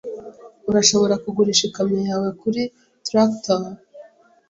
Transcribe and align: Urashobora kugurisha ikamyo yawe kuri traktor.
Urashobora 0.69 1.15
kugurisha 1.23 1.63
ikamyo 1.69 2.01
yawe 2.09 2.29
kuri 2.41 2.61
traktor. 3.05 3.61